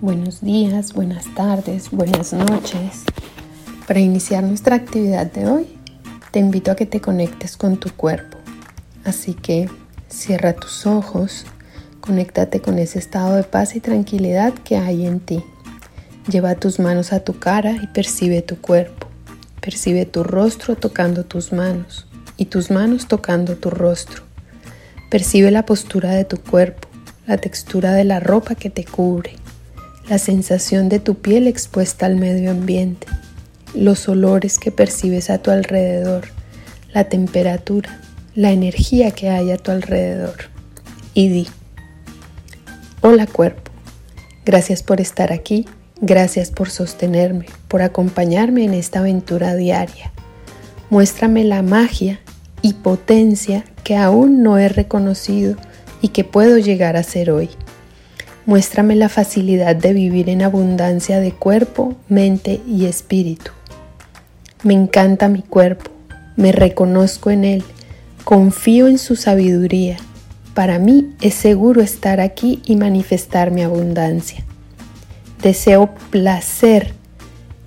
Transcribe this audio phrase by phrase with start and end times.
[0.00, 3.04] buenos días, buenas tardes, buenas noches.
[3.86, 5.66] Para iniciar nuestra actividad de hoy,
[6.32, 8.36] te invito a que te conectes con tu cuerpo.
[9.04, 9.70] Así que
[10.08, 11.46] cierra tus ojos,
[12.00, 15.42] conéctate con ese estado de paz y tranquilidad que hay en ti.
[16.28, 19.06] Lleva tus manos a tu cara y percibe tu cuerpo.
[19.60, 22.06] Percibe tu rostro tocando tus manos
[22.36, 24.24] y tus manos tocando tu rostro.
[25.10, 26.88] Percibe la postura de tu cuerpo,
[27.26, 29.36] la textura de la ropa que te cubre
[30.08, 33.06] la sensación de tu piel expuesta al medio ambiente,
[33.74, 36.28] los olores que percibes a tu alrededor,
[36.92, 38.00] la temperatura,
[38.34, 40.36] la energía que hay a tu alrededor.
[41.12, 41.48] Y di,
[43.00, 43.72] hola cuerpo,
[44.44, 45.66] gracias por estar aquí,
[46.00, 50.12] gracias por sostenerme, por acompañarme en esta aventura diaria.
[50.88, 52.20] Muéstrame la magia
[52.62, 55.56] y potencia que aún no he reconocido
[56.00, 57.50] y que puedo llegar a ser hoy.
[58.46, 63.50] Muéstrame la facilidad de vivir en abundancia de cuerpo, mente y espíritu.
[64.62, 65.90] Me encanta mi cuerpo,
[66.36, 67.64] me reconozco en él,
[68.22, 69.96] confío en su sabiduría.
[70.54, 74.44] Para mí es seguro estar aquí y manifestar mi abundancia.
[75.42, 76.92] Deseo placer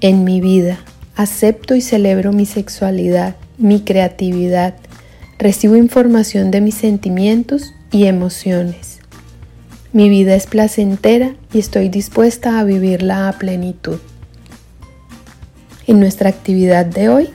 [0.00, 0.78] en mi vida,
[1.16, 4.74] acepto y celebro mi sexualidad, mi creatividad,
[5.38, 8.97] recibo información de mis sentimientos y emociones.
[9.90, 13.98] Mi vida es placentera y estoy dispuesta a vivirla a plenitud.
[15.86, 17.30] En nuestra actividad de hoy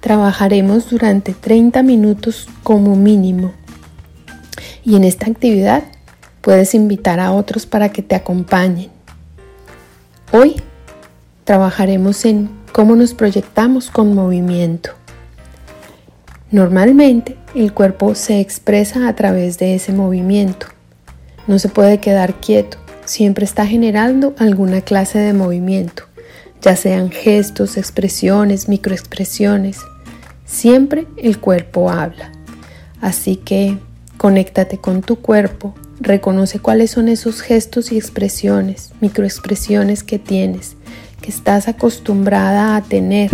[0.00, 3.52] trabajaremos durante 30 minutos como mínimo.
[4.84, 5.84] Y en esta actividad
[6.42, 8.90] puedes invitar a otros para que te acompañen.
[10.30, 10.56] Hoy
[11.44, 14.90] trabajaremos en cómo nos proyectamos con movimiento.
[16.50, 20.73] Normalmente el cuerpo se expresa a través de ese movimiento.
[21.46, 26.04] No se puede quedar quieto, siempre está generando alguna clase de movimiento,
[26.62, 29.78] ya sean gestos, expresiones, microexpresiones.
[30.46, 32.32] Siempre el cuerpo habla.
[33.02, 33.78] Así que
[34.16, 40.76] conéctate con tu cuerpo, reconoce cuáles son esos gestos y expresiones, microexpresiones que tienes,
[41.20, 43.30] que estás acostumbrada a tener,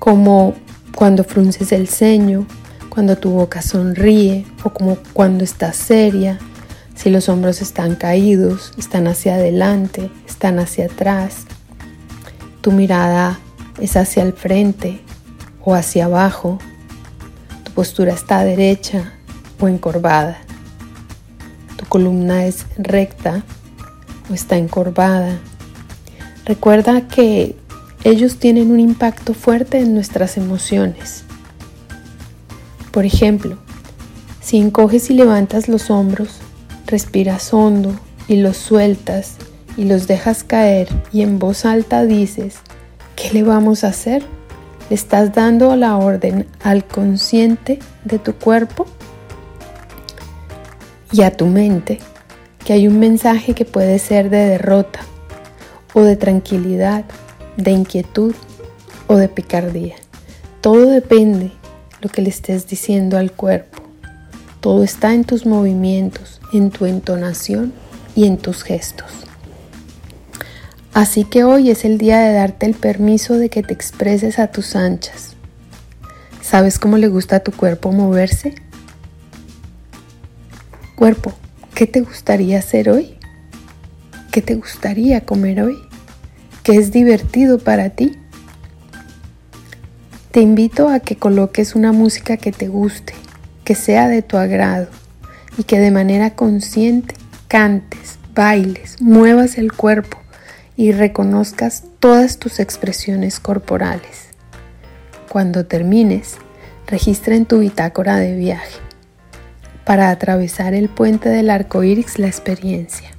[0.00, 0.54] como
[0.96, 2.46] cuando frunces el ceño,
[2.88, 6.38] cuando tu boca sonríe o como cuando estás seria,
[6.96, 11.44] si los hombros están caídos, están hacia adelante, están hacia atrás,
[12.62, 13.38] tu mirada
[13.80, 15.00] es hacia el frente
[15.62, 16.58] o hacia abajo,
[17.64, 19.12] tu postura está derecha
[19.60, 20.38] o encorvada,
[21.76, 23.44] tu columna es recta
[24.30, 25.38] o está encorvada.
[26.46, 27.56] Recuerda que
[28.04, 31.24] ellos tienen un impacto fuerte en nuestras emociones.
[32.90, 33.58] Por ejemplo,
[34.40, 36.40] si encoges y levantas los hombros,
[36.86, 37.94] respiras hondo
[38.28, 39.36] y los sueltas
[39.76, 42.56] y los dejas caer y en voz alta dices,
[43.14, 44.24] ¿qué le vamos a hacer?
[44.88, 48.86] ¿Le estás dando la orden al consciente de tu cuerpo
[51.12, 51.98] y a tu mente
[52.64, 55.00] que hay un mensaje que puede ser de derrota
[55.92, 57.04] o de tranquilidad,
[57.56, 58.34] de inquietud
[59.08, 59.96] o de picardía?
[60.60, 61.52] Todo depende
[62.00, 63.82] lo que le estés diciendo al cuerpo.
[64.60, 67.72] Todo está en tus movimientos, en tu entonación
[68.14, 69.10] y en tus gestos.
[70.94, 74.46] Así que hoy es el día de darte el permiso de que te expreses a
[74.46, 75.34] tus anchas.
[76.40, 78.54] ¿Sabes cómo le gusta a tu cuerpo moverse?
[80.94, 81.34] Cuerpo,
[81.74, 83.16] ¿qué te gustaría hacer hoy?
[84.32, 85.76] ¿Qué te gustaría comer hoy?
[86.62, 88.16] ¿Qué es divertido para ti?
[90.30, 93.14] Te invito a que coloques una música que te guste,
[93.64, 94.88] que sea de tu agrado
[95.58, 97.14] y que de manera consciente
[97.48, 100.18] cantes, bailes, muevas el cuerpo
[100.76, 104.28] y reconozcas todas tus expresiones corporales.
[105.28, 106.36] Cuando termines,
[106.86, 108.78] registra en tu bitácora de viaje
[109.84, 113.10] para atravesar el puente del arco iris la experiencia.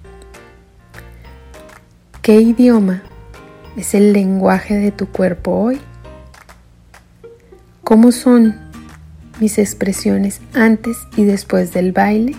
[2.21, 3.03] ¿Qué idioma
[3.77, 5.79] es el lenguaje de tu cuerpo hoy?
[7.83, 8.66] ¿Cómo son
[9.39, 12.35] mis expresiones antes y después del baile?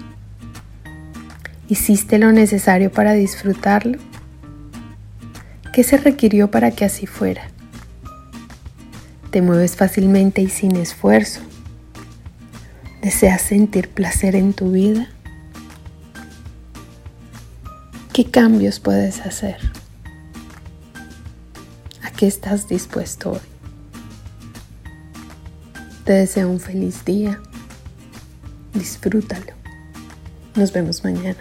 [1.69, 3.99] ¿Hiciste lo necesario para disfrutarlo?
[5.73, 7.43] ¿Qué se requirió para que así fuera?
[9.31, 11.41] ¿Te mueves fácilmente y sin esfuerzo?
[13.03, 15.09] ¿Deseas sentir placer en tu vida?
[18.13, 19.59] ¿Qué cambios puedes hacer?
[22.03, 23.58] ¿A qué estás dispuesto hoy?
[26.09, 27.39] Te deseo un feliz día.
[28.73, 29.53] Disfrútalo.
[30.55, 31.37] Nos vemos mañana.